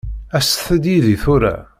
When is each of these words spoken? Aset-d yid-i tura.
Aset-d 0.37 0.83
yid-i 0.91 1.15
tura. 1.23 1.55